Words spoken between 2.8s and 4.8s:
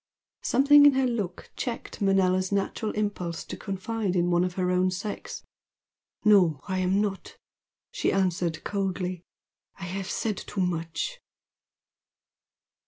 impulse to confide in one of her